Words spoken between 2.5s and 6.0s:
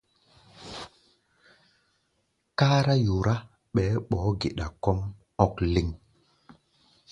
Kárá yorá, ɓɛɛ ɓɔ́ɔ́-geda kɔ́ʼm ɔ̧́k léŋ.